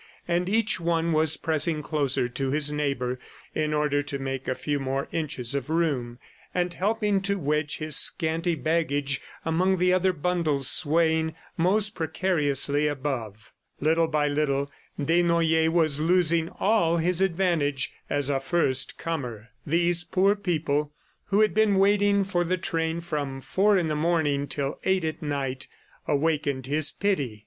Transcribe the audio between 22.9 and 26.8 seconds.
from four in the morning till eight at night, awakened